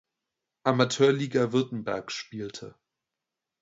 [0.63, 2.73] Amateurliga Württemberg spielte.